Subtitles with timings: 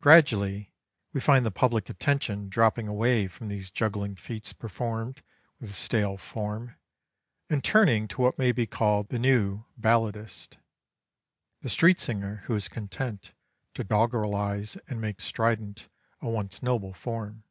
[0.00, 0.72] Gradually
[1.12, 5.20] we find the public attention dropping away from these juggling feats performed
[5.60, 6.74] with stale form,
[7.50, 10.56] and turning to what may be called the new balladist
[11.60, 13.32] the street singer who is content
[13.74, 15.88] to doggerelize and make strident
[16.22, 17.44] a once noble form.